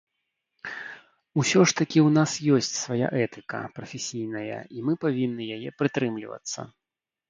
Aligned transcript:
Усё 1.43 1.59
ж 1.67 1.69
такі 1.81 1.99
ў 2.07 2.15
нас 2.17 2.31
ёсць 2.59 2.71
свая 2.83 3.09
этыка, 3.27 3.63
прафесійная, 3.79 4.59
і 4.77 4.91
мы 4.91 5.01
павінны 5.09 5.43
яе 5.61 5.69
прытрымлівацца. 5.83 6.71